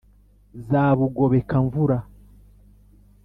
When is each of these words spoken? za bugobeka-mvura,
za 0.69 0.83
bugobeka-mvura, 0.97 1.97